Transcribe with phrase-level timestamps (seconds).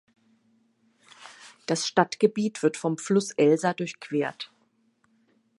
[1.67, 4.51] Das Stadtgebiet wird vom Fluss Elsa durchquert.